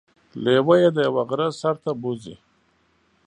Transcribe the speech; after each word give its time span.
لیوه 0.43 0.75
يې 0.81 0.89
د 0.95 0.97
یوه 1.07 1.23
غره 1.29 1.47
سر 1.59 1.75
ته 1.83 1.91
بوځي. 2.01 2.35